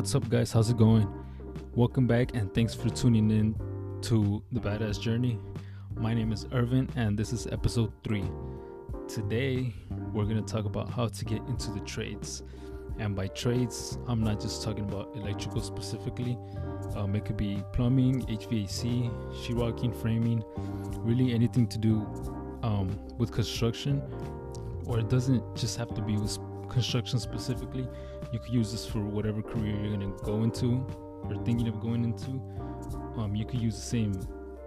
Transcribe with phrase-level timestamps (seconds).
[0.00, 0.50] What's up, guys?
[0.50, 1.06] How's it going?
[1.74, 3.54] Welcome back, and thanks for tuning in
[4.00, 5.38] to the Badass Journey.
[5.94, 8.24] My name is Irvin, and this is episode three.
[9.08, 9.74] Today,
[10.14, 12.44] we're going to talk about how to get into the trades.
[12.98, 16.38] And by trades, I'm not just talking about electrical specifically.
[16.96, 20.42] Um, it could be plumbing, HVAC, sheetrocking, framing,
[21.00, 22.06] really anything to do
[22.62, 24.00] um, with construction.
[24.86, 26.38] Or it doesn't just have to be with
[26.70, 27.86] construction specifically.
[28.32, 30.86] You could use this for whatever career you're gonna go into
[31.24, 32.30] or thinking of going into.
[33.16, 34.14] Um, you could use the same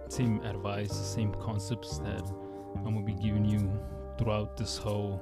[0.08, 2.22] same advice, the same concepts that
[2.76, 3.72] I'm gonna be giving you
[4.18, 5.20] throughout this whole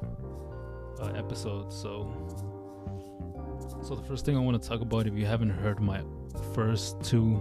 [1.00, 1.72] uh, episode.
[1.72, 2.12] So,
[3.82, 6.02] so the first thing I want to talk about, if you haven't heard my
[6.54, 7.40] first two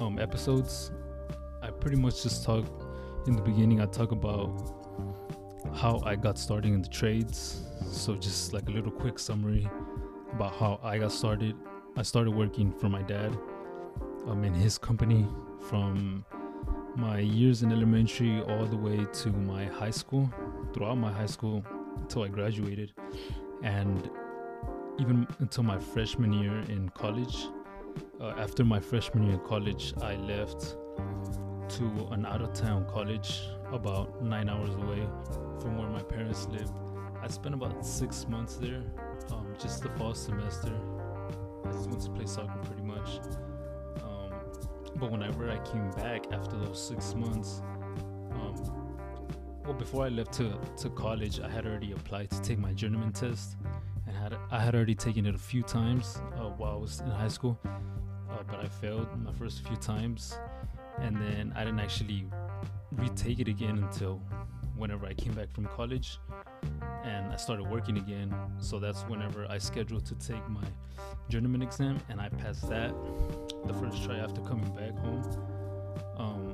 [0.00, 0.92] um, episodes,
[1.62, 2.66] I pretty much just talk
[3.26, 3.80] in the beginning.
[3.80, 4.50] I talk about
[5.74, 7.62] how I got started in the trades.
[7.90, 9.68] So, just like a little quick summary
[10.34, 11.54] about how I got started.
[11.96, 13.36] I started working for my dad
[14.26, 15.26] um, in his company
[15.68, 16.24] from
[16.96, 20.32] my years in elementary all the way to my high school,
[20.72, 21.64] throughout my high school
[21.96, 22.92] until I graduated,
[23.62, 24.10] and
[24.98, 27.48] even until my freshman year in college.
[28.20, 30.76] Uh, after my freshman year in college, I left
[31.68, 35.06] to an out of town college about nine hours away
[35.60, 36.72] from where my parents lived.
[37.22, 38.82] I spent about six months there,
[39.58, 40.72] just the fall semester.
[41.64, 43.20] I just wanted to play soccer pretty much.
[44.02, 44.32] Um,
[44.96, 47.62] but whenever I came back after those six months,
[48.32, 48.54] um,
[49.64, 53.12] well, before I left to, to college, I had already applied to take my journeyman
[53.12, 53.56] test,
[54.06, 57.10] and had I had already taken it a few times uh, while I was in
[57.10, 60.38] high school, uh, but I failed my first few times,
[60.98, 62.26] and then I didn't actually
[62.92, 64.20] retake it again until
[64.76, 66.18] whenever I came back from college
[67.04, 68.34] and I started working again.
[68.58, 70.64] So that's whenever I scheduled to take my
[71.28, 72.94] journeyman exam, and I passed that
[73.66, 75.22] the first try after coming back home.
[76.16, 76.52] Um,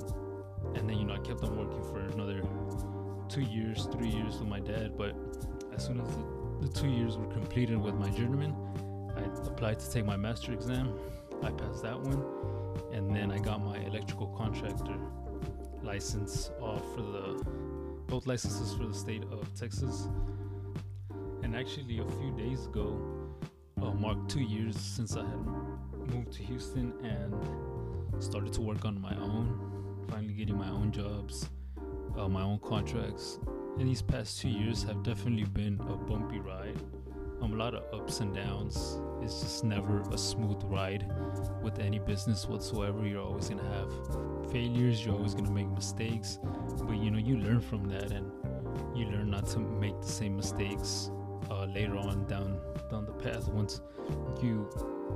[0.75, 2.43] and then you know I kept on working for another
[3.28, 4.97] two years, three years with my dad.
[4.97, 5.15] But
[5.75, 8.55] as soon as the, the two years were completed with my journeyman,
[9.16, 10.93] I applied to take my master exam.
[11.43, 12.22] I passed that one,
[12.93, 14.97] and then I got my electrical contractor
[15.83, 17.43] license off for the
[18.06, 20.09] both licenses for the state of Texas.
[21.43, 23.01] And actually, a few days ago,
[23.83, 25.47] uh, marked two years since I had
[26.15, 31.49] moved to Houston and started to work on my own, finally getting my own jobs,
[32.19, 33.39] uh, my own contracts.
[33.78, 36.77] And these past two years have definitely been a bumpy ride.
[37.41, 39.01] Um, a lot of ups and downs.
[39.22, 41.11] It's just never a smooth ride
[41.62, 43.07] with any business whatsoever.
[43.07, 45.05] You're always gonna have failures.
[45.05, 46.39] You're always gonna make mistakes,
[46.83, 48.31] but you know you learn from that and
[48.95, 51.11] you learn not to make the same mistakes
[51.51, 53.81] uh, later on down down the path once
[54.43, 54.69] you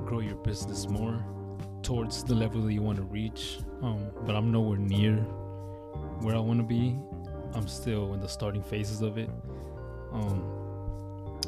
[0.04, 1.24] grow your business more
[1.82, 3.58] towards the level that you want to reach.
[3.82, 5.16] Um, but I'm nowhere near
[6.20, 6.96] where I want to be.
[7.54, 9.30] I'm still in the starting phases of it.
[10.12, 11.40] Um,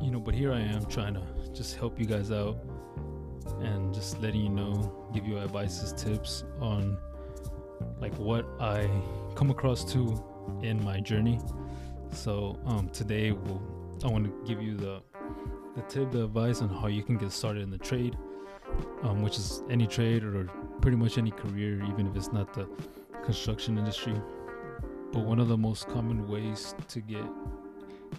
[0.00, 1.22] you know, but here I am trying to
[1.52, 2.58] just help you guys out
[3.60, 6.98] and just letting you know, give you advices, tips on
[8.00, 8.88] like what I
[9.34, 10.22] come across to
[10.62, 11.38] in my journey.
[12.12, 13.62] So um, today we'll,
[14.02, 15.02] I want to give you the
[15.76, 18.16] the tip, the advice on how you can get started in the trade,
[19.02, 20.44] um, which is any trade or
[20.80, 22.68] pretty much any career, even if it's not the
[23.24, 24.14] construction industry.
[25.12, 27.24] But one of the most common ways to get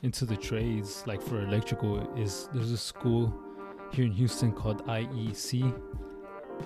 [0.03, 3.33] into the trades, like for electrical, is there's a school
[3.91, 5.73] here in Houston called IEC,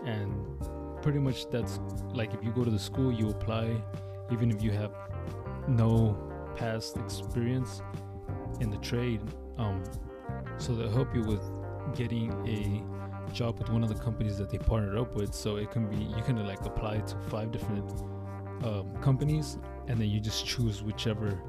[0.06, 1.80] and pretty much that's
[2.14, 3.82] like if you go to the school, you apply,
[4.32, 4.92] even if you have
[5.68, 6.16] no
[6.56, 7.82] past experience
[8.60, 9.22] in the trade.
[9.58, 9.84] Um,
[10.58, 11.42] so they'll help you with
[11.96, 15.34] getting a job with one of the companies that they partnered up with.
[15.34, 17.90] So it can be you can like apply to five different
[18.64, 19.58] um, companies,
[19.88, 21.40] and then you just choose whichever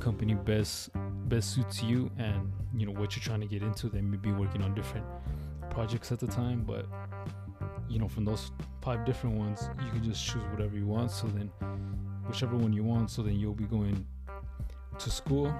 [0.00, 0.90] company best
[1.28, 3.88] best suits you and you know what you're trying to get into.
[3.88, 5.06] They may be working on different
[5.70, 6.86] projects at the time, but
[7.88, 8.50] you know from those
[8.82, 11.10] five different ones, you can just choose whatever you want.
[11.10, 11.50] So then,
[12.26, 14.06] whichever one you want, so then you'll be going
[14.98, 15.52] to school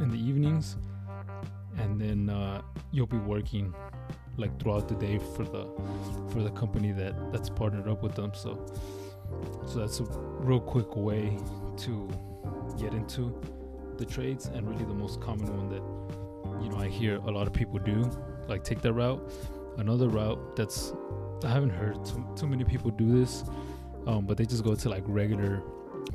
[0.00, 0.76] in the evenings,
[1.78, 2.62] and then uh,
[2.92, 3.74] you'll be working
[4.36, 5.66] like throughout the day for the
[6.30, 8.32] for the company that that's partnered up with them.
[8.34, 8.66] So
[9.66, 11.36] so that's a real quick way
[11.78, 12.08] to
[12.78, 13.40] get into
[13.96, 17.46] the trades and really the most common one that you know I hear a lot
[17.46, 18.10] of people do
[18.48, 19.32] like take that route
[19.78, 20.92] another route that's
[21.44, 23.44] I haven't heard too, too many people do this
[24.06, 25.62] um, but they just go to like regular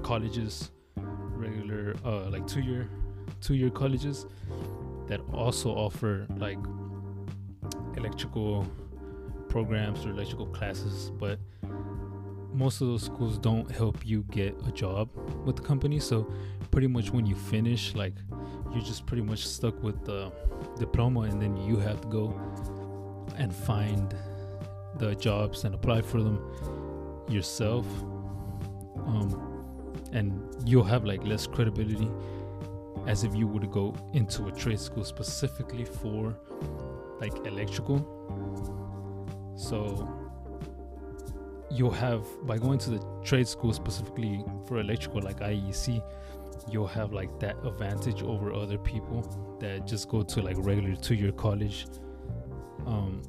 [0.04, 2.90] colleges regular uh, like two year
[3.42, 4.26] two year colleges
[5.08, 6.60] that also offer like
[7.98, 8.68] electrical
[9.50, 11.40] programs or electrical classes, but
[12.54, 15.10] most of those schools don't help you get a job
[15.46, 16.00] with the company.
[16.00, 16.32] So
[16.72, 18.14] pretty much when you finish, like
[18.72, 20.32] you're just pretty much stuck with the
[20.78, 22.40] diploma, and then you have to go
[23.38, 24.16] and find
[24.98, 26.40] the jobs and apply for them
[27.30, 27.86] yourself.
[29.06, 29.46] Um,
[30.12, 32.10] and you'll have like less credibility
[33.08, 36.36] as if you to go into a trade school specifically for
[37.20, 37.98] like electrical.
[39.56, 40.08] So
[41.72, 46.02] you'll have by going to the trade school specifically for electrical like IEC,
[46.72, 51.16] you'll have like that advantage over other people that just go to like regular two
[51.16, 51.88] year college.
[52.86, 53.22] Um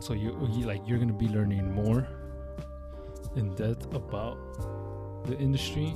[0.00, 2.06] so you, you like you're gonna be learning more
[3.34, 4.36] in depth about
[5.26, 5.94] the industry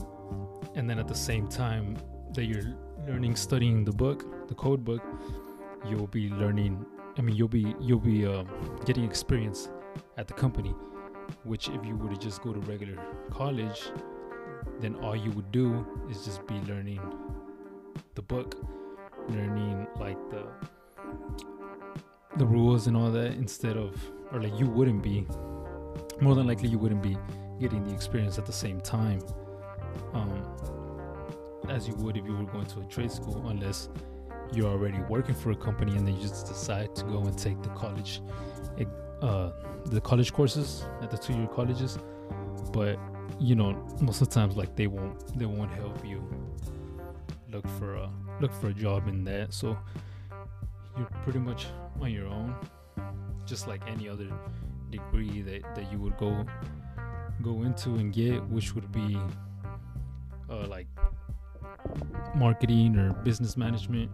[0.74, 1.96] and then at the same time
[2.32, 2.74] that you're
[3.10, 5.02] learning studying the book the code book
[5.88, 6.84] you'll be learning
[7.18, 8.44] i mean you'll be you'll be uh,
[8.84, 9.68] getting experience
[10.16, 10.74] at the company
[11.44, 12.96] which if you were to just go to regular
[13.30, 13.80] college
[14.80, 17.00] then all you would do is just be learning
[18.14, 18.54] the book
[19.28, 20.44] learning like the
[22.36, 23.92] the rules and all that instead of
[24.32, 25.26] or like you wouldn't be
[26.20, 27.16] more than likely you wouldn't be
[27.58, 29.20] getting the experience at the same time.
[30.12, 30.79] Um,
[31.70, 33.88] as you would if you were going to a trade school, unless
[34.52, 37.62] you're already working for a company and then you just decide to go and take
[37.62, 38.20] the college,
[39.22, 39.50] uh,
[39.86, 41.98] the college courses at the two-year colleges.
[42.72, 42.98] But
[43.38, 46.22] you know, most of the times, like they won't, they won't help you
[47.50, 49.54] look for a look for a job in that.
[49.54, 49.78] So
[50.96, 51.66] you're pretty much
[52.00, 52.54] on your own,
[53.46, 54.28] just like any other
[54.90, 56.44] degree that, that you would go
[57.42, 59.18] go into and get, which would be
[60.50, 60.86] uh, like
[62.34, 64.10] marketing or business management,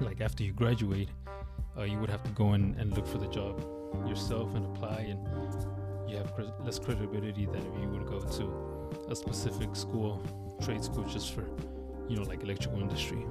[0.00, 1.08] like after you graduate,
[1.78, 3.60] uh, you would have to go in and look for the job
[4.06, 5.26] yourself and apply, and
[6.08, 6.32] you have
[6.64, 10.22] less credibility than if you would go to a specific school,
[10.62, 11.44] trade school, just for
[12.08, 13.24] you know like electrical industry.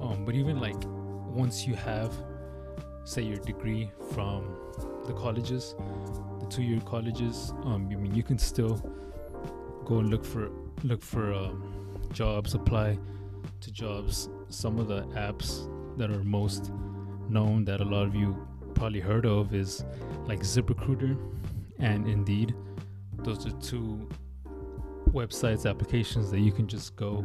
[0.00, 2.12] Um, but even like once you have,
[3.04, 4.56] say, your degree from
[5.06, 5.74] the colleges,
[6.40, 8.76] the two-year colleges, um, I mean you can still
[9.84, 10.50] go and look for
[10.84, 11.81] look for um,
[12.12, 12.98] jobs, apply
[13.60, 14.28] to jobs.
[14.48, 15.68] Some of the apps
[15.98, 16.72] that are most
[17.28, 19.84] known that a lot of you probably heard of is
[20.26, 21.18] like ZipRecruiter
[21.78, 22.54] and Indeed.
[23.18, 24.08] Those are two
[25.10, 27.24] websites, applications that you can just go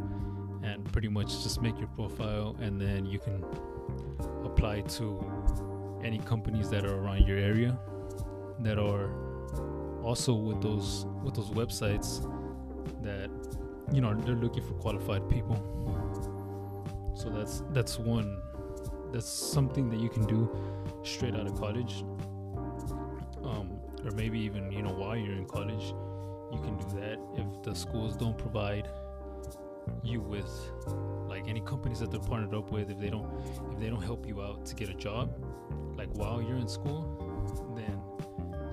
[0.64, 3.44] and pretty much just make your profile and then you can
[4.44, 5.24] apply to
[6.04, 7.78] any companies that are around your area
[8.60, 9.10] that are
[10.04, 12.22] also with those with those websites
[13.04, 13.30] that
[13.92, 15.58] you know they're looking for qualified people.
[17.16, 18.42] So that's that's one
[19.12, 20.50] that's something that you can do
[21.04, 22.04] straight out of college.
[23.44, 25.94] Um, or maybe even you know while you're in college
[26.52, 27.20] you can do that.
[27.36, 28.90] If the schools don't provide
[30.04, 30.50] you with
[31.28, 33.30] like any companies that they're partnered up with if they don't
[33.72, 35.34] if they don't help you out to get a job
[35.98, 38.02] like while you're in school then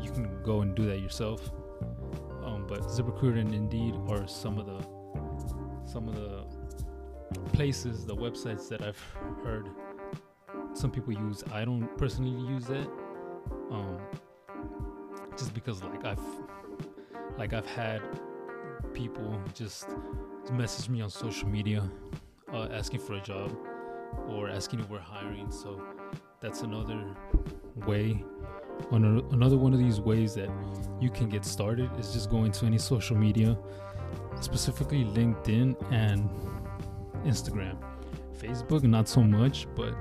[0.04, 1.50] you can go and do that yourself.
[2.44, 4.84] Um, but ZipRecruiter and Indeed are some of the
[5.94, 6.44] some of the
[7.52, 9.00] places, the websites that I've
[9.44, 9.70] heard
[10.72, 11.44] some people use.
[11.52, 12.88] I don't personally use it,
[13.70, 14.00] um,
[15.38, 16.26] just because like I've
[17.38, 18.02] like I've had
[18.92, 19.86] people just
[20.52, 21.88] message me on social media
[22.52, 23.56] uh, asking for a job
[24.28, 25.52] or asking if we're hiring.
[25.52, 25.80] So
[26.40, 27.04] that's another
[27.86, 28.24] way.
[28.90, 30.50] Another one of these ways that
[31.00, 33.56] you can get started is just going to any social media
[34.40, 36.28] specifically LinkedIn and
[37.24, 37.76] Instagram.
[38.38, 39.94] Facebook, not so much, but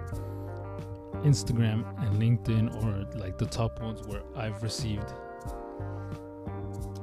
[1.24, 5.13] Instagram and LinkedIn are like the top ones where I've received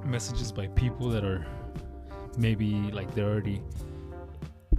[0.05, 1.47] messages by people that are
[2.37, 3.63] maybe like they're already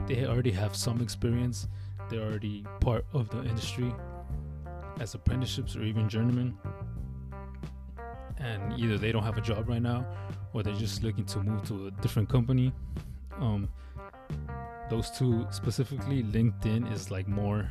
[0.08, 1.67] they already have some experience
[2.10, 3.93] they're already part of the industry
[5.00, 6.58] as apprenticeships or even journeymen
[8.41, 10.05] and either they don't have a job right now
[10.53, 12.74] or they're just looking to move to a different company.
[13.39, 13.69] Um,
[14.89, 17.69] those two specifically, LinkedIn is like more,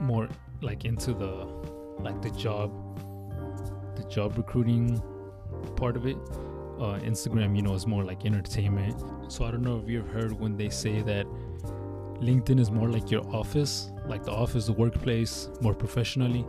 [0.00, 0.28] more
[0.60, 1.46] like into the
[2.00, 2.70] like the job,
[3.96, 5.02] the job recruiting
[5.76, 6.16] part of it.
[6.78, 9.02] Uh, Instagram, you know, is more like entertainment.
[9.32, 11.26] So I don't know if you've heard when they say that
[12.20, 16.46] LinkedIn is more like your office, like the office, the workplace, more professionally,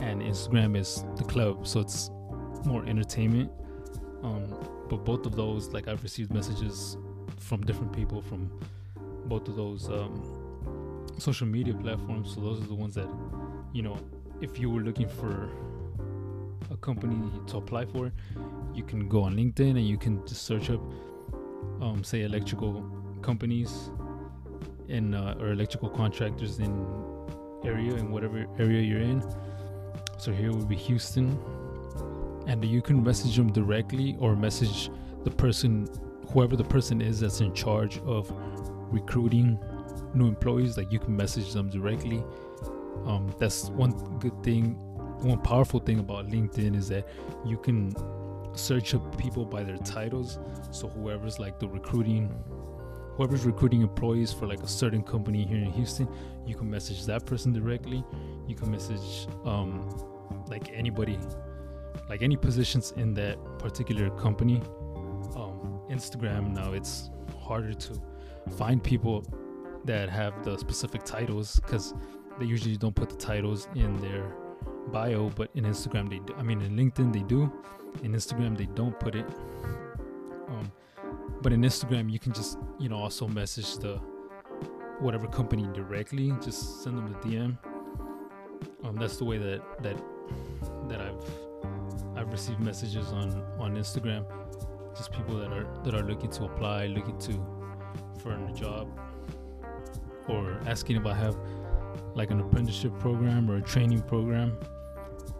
[0.00, 2.10] and Instagram is the club, so it's
[2.64, 3.50] more entertainment.
[4.22, 4.54] Um,
[4.88, 6.96] but both of those, like I've received messages
[7.38, 8.50] from different people from
[9.26, 12.34] both of those um, social media platforms.
[12.34, 13.08] So those are the ones that,
[13.72, 13.98] you know,
[14.40, 15.50] if you were looking for
[16.70, 18.12] a company to apply for,
[18.74, 20.80] you can go on LinkedIn and you can just search up,
[21.80, 22.84] um, say, electrical
[23.22, 23.90] companies
[24.88, 26.86] in uh, or electrical contractors in
[27.64, 29.22] area in whatever area you're in.
[30.18, 31.38] So here would be Houston,
[32.46, 34.90] and you can message them directly or message
[35.24, 35.88] the person,
[36.30, 38.32] whoever the person is that's in charge of
[38.90, 39.58] recruiting
[40.14, 40.76] new employees.
[40.76, 42.22] Like you can message them directly.
[43.04, 44.74] Um, that's one good thing,
[45.22, 47.06] one powerful thing about LinkedIn is that
[47.44, 47.94] you can
[48.54, 50.38] search up people by their titles.
[50.70, 52.32] So whoever's like the recruiting
[53.16, 56.06] whoever's recruiting employees for like a certain company here in Houston,
[56.46, 58.04] you can message that person directly.
[58.46, 59.88] You can message um,
[60.48, 61.18] like anybody,
[62.08, 64.60] like any positions in that particular company.
[65.34, 68.00] Um, Instagram now it's harder to
[68.56, 69.24] find people
[69.84, 71.94] that have the specific titles because
[72.38, 74.32] they usually don't put the titles in their
[74.92, 76.34] bio, but in Instagram they do.
[76.36, 77.52] I mean, in LinkedIn they do.
[78.02, 79.26] In Instagram they don't put it.
[80.48, 80.70] Um,
[81.42, 83.96] but in Instagram, you can just you know also message the
[85.00, 86.32] whatever company directly.
[86.42, 87.58] Just send them a DM.
[88.86, 89.96] Um, that's the way that that
[90.88, 91.24] that I've
[92.16, 94.24] I've received messages on on Instagram.
[94.96, 97.32] Just people that are that are looking to apply, looking to
[98.22, 98.88] for a job,
[100.28, 101.36] or asking if I have
[102.14, 104.56] like an apprenticeship program or a training program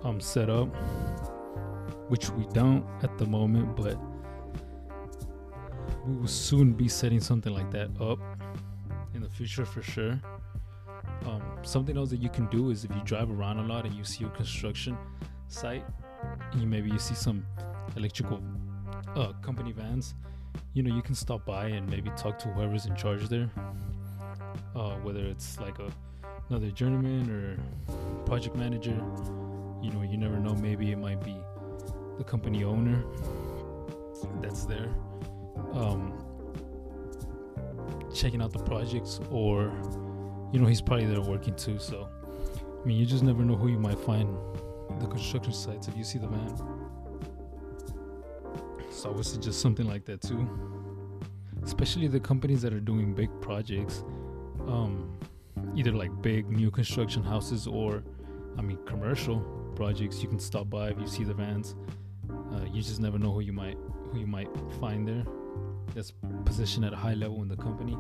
[0.02, 0.68] um set up,
[2.08, 3.96] which we don't at the moment, but
[6.04, 8.18] we will soon be setting something like that up
[9.14, 10.20] in the future for sure.
[11.25, 13.94] Um, something else that you can do is if you drive around a lot and
[13.94, 14.96] you see a construction
[15.49, 15.85] site,
[16.56, 17.44] you maybe you see some
[17.96, 18.40] electrical
[19.14, 20.14] uh, company vans,
[20.75, 23.50] you know you can stop by and maybe talk to whoever's in charge there.
[24.75, 25.90] Uh, whether it's like a
[26.50, 28.96] another journeyman or project manager,
[29.82, 30.54] you know you never know.
[30.54, 31.37] Maybe it might be
[32.18, 33.02] the company owner
[34.40, 34.94] that's there
[35.76, 36.12] um,
[38.14, 39.73] checking out the projects, or
[40.56, 41.78] you know, he's probably there working too.
[41.78, 42.08] So,
[42.82, 44.34] I mean, you just never know who you might find
[44.98, 46.56] the construction sites if you see the van.
[48.90, 50.48] So, I would suggest something like that too,
[51.62, 54.02] especially the companies that are doing big projects,
[54.66, 55.18] um,
[55.75, 58.02] either like big new construction houses or,
[58.56, 59.40] I mean, commercial
[59.75, 60.22] projects.
[60.22, 61.75] You can stop by if you see the vans.
[62.30, 63.76] Uh, you just never know who you might
[64.10, 64.48] who you might
[64.80, 65.26] find there
[65.94, 66.14] that's
[66.46, 67.98] positioned at a high level in the company.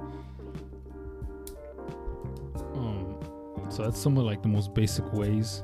[3.68, 5.62] So that's some of like the most basic ways.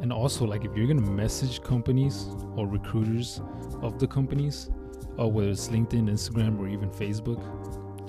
[0.00, 3.40] And also, like if you're gonna message companies or recruiters
[3.82, 4.70] of the companies,
[5.18, 7.40] or whether it's LinkedIn, Instagram, or even Facebook,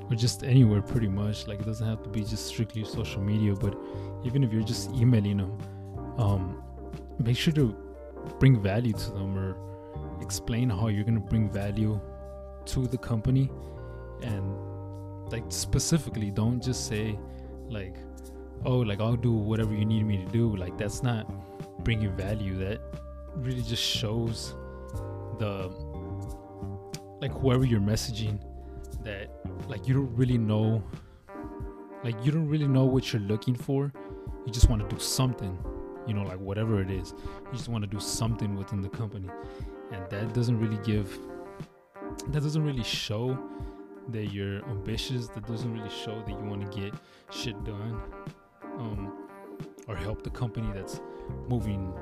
[0.10, 1.48] or just anywhere, pretty much.
[1.48, 3.76] Like it doesn't have to be just strictly social media, but
[4.24, 5.58] even if you're just emailing them,
[6.18, 6.64] um,
[7.20, 7.76] make sure to
[8.40, 9.58] bring value to them or
[10.22, 12.00] explain how you're gonna bring value
[12.66, 13.50] to the company
[14.22, 14.56] and
[15.32, 17.18] like specifically don't just say
[17.70, 17.96] like
[18.66, 20.56] oh like I'll do whatever you need me to do.
[20.56, 21.28] Like that's not
[21.84, 22.58] bringing value.
[22.58, 22.82] That
[23.36, 24.56] really just shows
[25.40, 25.70] the
[27.22, 28.40] like whoever you're messaging
[29.04, 29.30] that
[29.68, 30.84] like you don't really know
[32.04, 33.92] like you don't really know what you're looking for.
[34.46, 35.58] You just want to do something
[36.08, 37.14] you know like whatever it is.
[37.52, 39.30] You just want to do something within the company.
[39.92, 41.18] And that doesn't really give
[42.28, 43.38] that doesn't really show
[44.10, 45.28] that you're ambitious.
[45.30, 46.94] That doesn't really show that you want to get
[47.32, 48.02] shit done
[48.82, 49.28] um,
[49.88, 51.02] or help the company that's
[51.48, 51.94] moving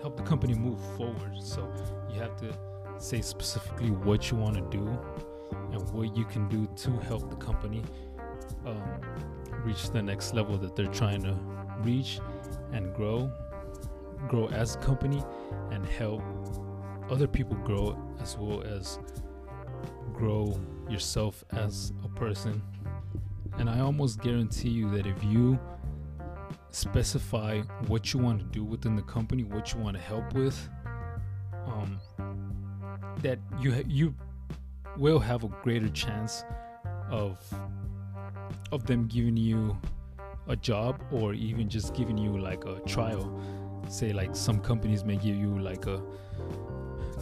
[0.00, 1.70] help the company move forward so
[2.12, 2.56] you have to
[2.98, 4.86] say specifically what you want to do
[5.72, 7.82] and what you can do to help the company
[8.66, 8.82] um,
[9.64, 11.34] reach the next level that they're trying to
[11.82, 12.20] reach
[12.72, 13.30] and grow
[14.26, 15.22] grow as a company
[15.70, 16.22] and help
[17.10, 18.98] other people grow as well as
[20.12, 22.62] grow yourself as a person.
[23.58, 25.58] And I almost guarantee you that if you
[26.78, 30.68] specify what you want to do within the company, what you want to help with,
[31.66, 31.98] um,
[33.22, 34.14] that you ha- you
[34.96, 36.44] will have a greater chance
[37.10, 37.38] of
[38.72, 39.76] of them giving you
[40.48, 43.40] a job or even just giving you like a trial.
[43.88, 46.02] Say like some companies may give you like a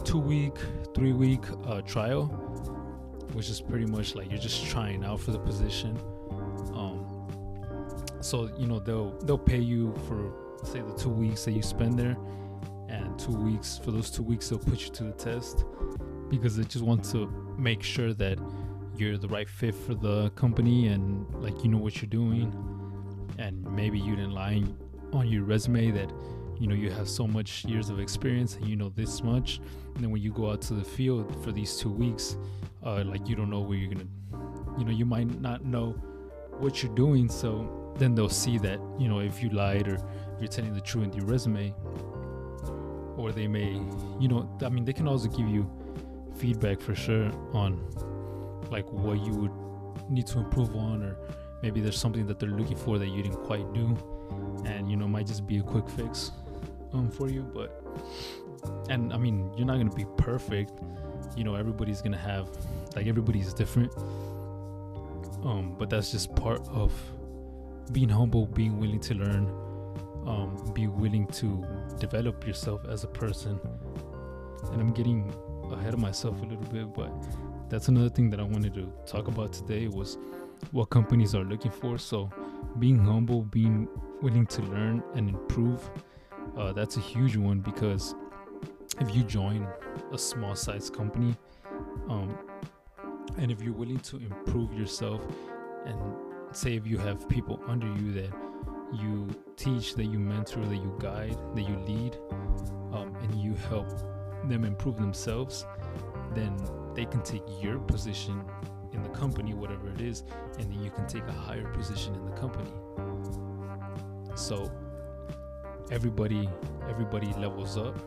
[0.03, 0.57] two week,
[0.93, 2.47] three week uh, trial
[3.33, 5.95] which is pretty much like you're just trying out for the position.
[8.27, 10.33] So you know they'll they'll pay you for
[10.65, 12.17] say the two weeks that you spend there,
[12.89, 15.63] and two weeks for those two weeks they'll put you to the test
[16.27, 18.37] because they just want to make sure that
[18.97, 22.53] you're the right fit for the company and like you know what you're doing.
[23.37, 24.61] And maybe you didn't lie
[25.13, 26.11] on your resume that
[26.59, 29.61] you know you have so much years of experience and you know this much.
[29.95, 32.35] And then when you go out to the field for these two weeks
[32.85, 34.09] uh, like you don't know where you're gonna
[34.77, 35.91] you know you might not know
[36.59, 37.29] what you're doing.
[37.29, 39.97] So then they'll see that you know if you lied or
[40.39, 41.73] you're telling the truth in your resume
[43.17, 43.81] or they may
[44.19, 45.69] you know i mean they can also give you
[46.37, 47.83] feedback for sure on
[48.69, 49.51] like what you would
[50.09, 51.17] need to improve on or
[51.63, 53.97] maybe there's something that they're looking for that you didn't quite do
[54.65, 56.31] and you know might just be a quick fix
[56.93, 57.83] um for you but
[58.89, 60.71] and i mean you're not to be perfect
[61.35, 62.49] you know everybody's to have
[62.95, 63.91] like everybody's different
[65.43, 66.91] um but that's just part of
[67.91, 69.45] being humble being willing to learn
[70.25, 71.65] um be willing to
[71.99, 73.59] develop yourself as a person.
[74.71, 75.33] And i'm getting
[75.71, 77.11] ahead of myself a little bit but
[77.69, 80.17] that's another thing that i wanted to talk about today was
[80.71, 81.97] what companies are looking for.
[81.97, 82.29] So
[82.79, 83.87] being humble being
[84.21, 85.89] willing to learn and improve
[86.57, 88.15] uh, that's a huge one because
[88.99, 89.67] if you join
[90.11, 91.35] a small size company
[92.09, 92.35] um,
[93.37, 95.21] and if you're willing to improve yourself
[95.85, 95.99] and
[96.51, 98.33] say if you have people under you that
[98.93, 99.27] you
[99.57, 102.17] teach that you mentor that you guide that you lead
[102.93, 103.87] um, and you help
[104.47, 105.65] them improve themselves
[106.33, 106.55] then
[106.95, 108.41] they can take your position
[108.93, 110.23] in the company whatever it is
[110.57, 112.71] and then you can take a higher position in the company.
[114.35, 114.71] So
[115.91, 116.49] everybody
[116.89, 117.97] everybody levels up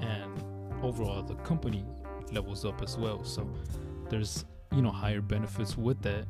[0.00, 0.32] and
[0.82, 1.84] overall the company
[2.32, 3.24] levels up as well.
[3.24, 3.48] So
[4.10, 4.44] there's
[4.74, 6.26] you know higher benefits with that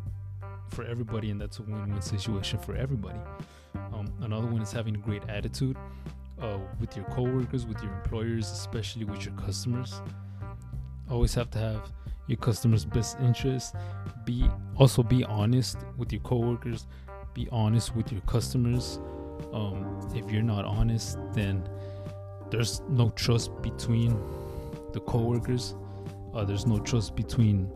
[0.75, 3.19] for everybody and that's a win-win situation for everybody.
[3.93, 5.77] Um, another one is having a great attitude
[6.41, 10.03] uh, with your coworkers with your employers especially with your customers.
[11.11, 11.93] Always have to have
[12.27, 13.75] your customers best interest.
[14.25, 16.87] Be also be honest with your coworkers.
[17.35, 18.99] Be honest with your customers.
[19.53, 21.69] Um, if you're not honest then
[22.51, 24.19] there's no trust between
[24.93, 25.75] the coworkers.
[26.35, 27.71] Uh, there's no trust between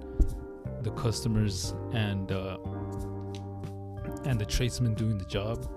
[0.83, 2.59] the customers and uh,
[4.25, 5.69] and the tradesman doing the job.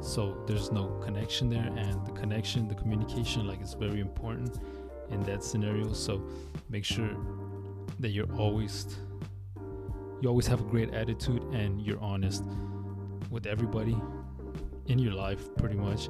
[0.00, 4.58] So there's no connection there and the connection the communication like is very important
[5.10, 5.92] in that scenario.
[5.92, 6.22] So
[6.68, 7.16] make sure
[8.00, 8.96] that you're always
[10.20, 12.44] you always have a great attitude and you're honest
[13.30, 13.96] with everybody
[14.86, 16.08] in your life pretty much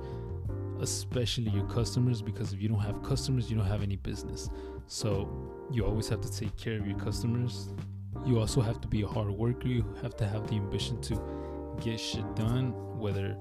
[0.80, 4.48] especially your customers because if you don't have customers you don't have any business.
[4.86, 5.28] So
[5.70, 7.70] you always have to take care of your customers.
[8.24, 9.68] You also have to be a hard worker.
[9.68, 11.20] You have to have the ambition to
[11.80, 13.34] get shit done whether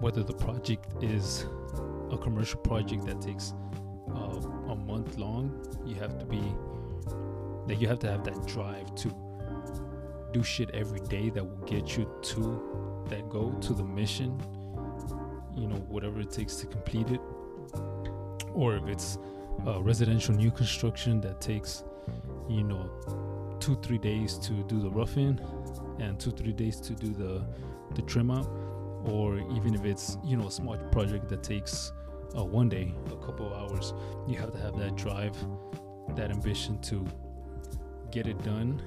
[0.00, 1.46] whether the project is
[2.10, 3.54] a commercial project that takes
[4.14, 5.50] uh, a month long
[5.84, 6.42] you have to be
[7.66, 9.14] that you have to have that drive to
[10.32, 14.38] do shit every day that will get you to that goal to the mission
[15.56, 17.20] you know whatever it takes to complete it.
[18.52, 19.18] Or if it's
[19.66, 21.84] a residential new construction that takes
[22.48, 22.90] you know
[23.60, 25.38] two three days to do the roughing
[25.98, 27.44] and two three days to do the
[27.94, 28.46] the trim up.
[29.06, 31.92] Or even if it's you know a small project that takes
[32.36, 33.92] uh, one day a couple of hours
[34.26, 35.36] you have to have that drive
[36.16, 37.06] that ambition to
[38.10, 38.80] get it done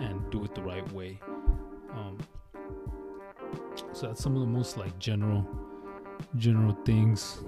[0.00, 1.20] and do it the right way.
[1.92, 2.18] Um,
[3.92, 5.46] so that's some of the most like general
[6.36, 7.42] general things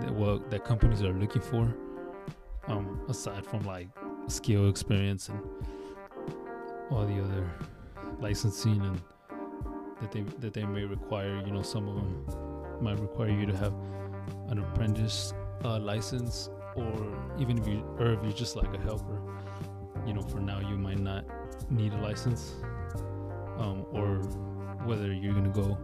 [0.00, 1.74] that well that companies are looking for
[2.68, 3.88] um, aside from like
[4.28, 5.40] skill experience and
[6.90, 7.50] all the other
[8.20, 9.00] licensing and
[10.00, 12.26] that they that they may require you know some of them
[12.80, 13.72] might require you to have
[14.48, 15.32] an apprentice
[15.64, 16.92] uh, license or
[17.38, 19.20] even if you or if you're just like a helper
[20.06, 21.24] you know for now you might not
[21.70, 22.56] need a license
[23.58, 24.16] um, or
[24.84, 25.78] whether you're gonna go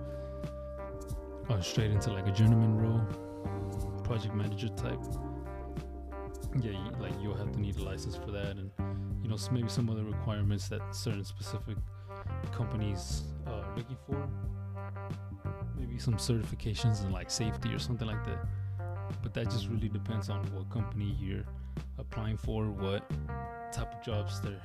[1.50, 3.00] uh, straight into like a journeyman role
[4.02, 4.98] project manager type
[6.60, 8.70] yeah you, like you'll have to need a license for that and
[9.28, 11.76] you know maybe some other requirements that certain specific
[12.52, 14.26] companies are looking for.
[15.78, 18.46] Maybe some certifications in like safety or something like that.
[19.22, 21.44] But that just really depends on what company you're
[21.98, 23.10] applying for what
[23.70, 24.62] type of jobs they're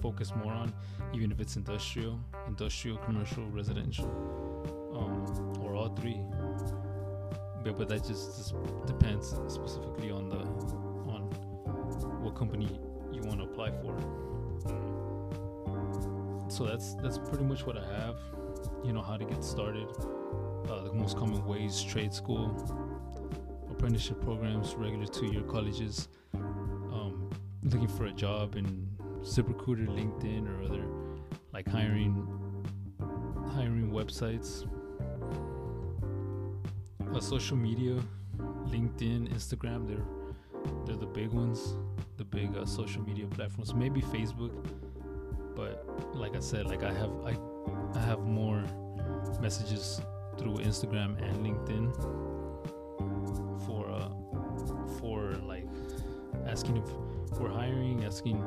[0.00, 0.72] focused more on
[1.12, 4.06] even if it's industrial industrial commercial residential
[4.94, 6.18] um, or all three.
[7.62, 8.54] But, but that just, just
[8.86, 10.38] depends specifically on the
[11.12, 11.22] on
[12.22, 12.68] what company
[13.16, 13.96] you want to apply for.
[16.48, 18.16] So that's that's pretty much what i have.
[18.84, 19.88] You know how to get started.
[20.70, 22.46] Uh, the most common ways trade school
[23.70, 26.08] apprenticeship programs regular two-year colleges.
[26.34, 27.30] Um,
[27.62, 28.88] looking for a job in
[29.22, 30.84] ZipRecruiter, LinkedIn, or other
[31.52, 32.14] like hiring
[33.54, 34.66] hiring websites.
[37.14, 37.94] uh, social media,
[38.68, 40.06] LinkedIn, Instagram, they're
[40.86, 41.74] they're the big ones,
[42.30, 43.74] big uh, social media platforms.
[43.74, 44.52] Maybe Facebook,
[45.54, 47.36] but like I said, like I have I
[47.94, 48.62] I have more
[49.40, 50.00] messages
[50.38, 51.94] through Instagram and LinkedIn
[53.66, 54.08] for uh
[54.98, 55.66] for like
[56.46, 58.42] asking if we're hiring, asking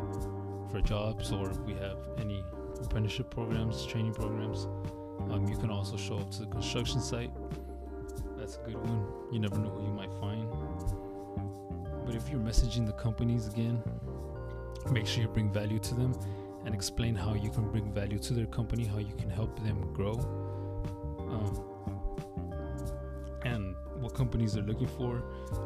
[0.72, 2.44] for jobs, or if we have any
[2.82, 4.68] apprenticeship programs, training programs.
[5.32, 7.32] Um, you can also show up to the construction site.
[8.38, 9.06] That's a good one.
[9.32, 10.50] You never know who you might find.
[12.20, 13.82] If you're messaging the companies again,
[14.92, 16.14] make sure you bring value to them
[16.66, 19.94] and explain how you can bring value to their company, how you can help them
[19.94, 20.16] grow,
[21.30, 21.64] um,
[23.46, 25.24] and what companies are looking for.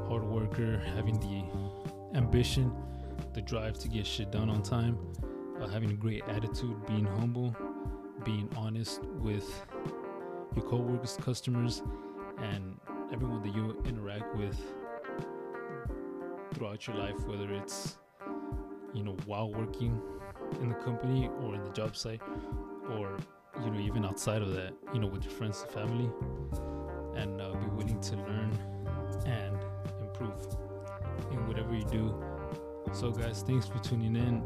[0.07, 2.71] Hard worker, having the ambition,
[3.33, 4.97] the drive to get shit done on time,
[5.59, 7.55] uh, having a great attitude, being humble,
[8.23, 9.49] being honest with
[10.55, 11.81] your coworkers, customers,
[12.37, 12.79] and
[13.11, 14.55] everyone that you interact with
[16.53, 17.97] throughout your life, whether it's
[18.93, 19.99] you know while working
[20.61, 22.21] in the company or in the job site,
[22.91, 23.17] or
[23.63, 26.09] you know even outside of that, you know with your friends and family,
[27.15, 28.57] and uh, be willing to learn
[29.25, 29.57] and
[30.01, 30.47] improve
[31.31, 32.13] in whatever you do.
[32.91, 34.43] So, guys, thanks for tuning in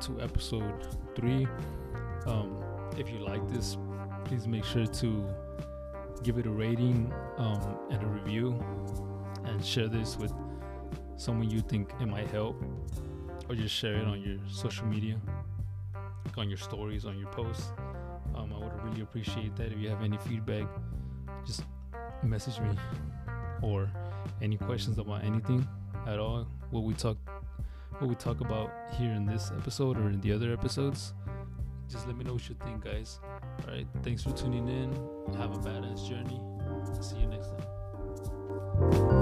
[0.00, 1.46] to episode three.
[2.26, 2.62] Um,
[2.96, 3.76] if you like this,
[4.24, 5.28] please make sure to
[6.22, 8.58] give it a rating um, and a review
[9.44, 10.32] and share this with
[11.20, 12.56] someone you think it might help
[13.46, 15.20] or just share it on your social media
[16.38, 17.72] on your stories on your posts.
[18.34, 19.72] Um, i would really appreciate that.
[19.72, 20.66] If you have any feedback
[21.46, 21.64] just
[22.22, 22.70] message me
[23.60, 23.90] or
[24.40, 25.66] any questions about anything
[26.06, 26.46] at all.
[26.70, 27.18] What we talk
[27.98, 31.12] what we talk about here in this episode or in the other episodes
[31.90, 33.18] just let me know what you think guys.
[33.66, 34.90] All right thanks for tuning in.
[35.36, 36.40] Have a badass journey.
[37.02, 39.19] See you next time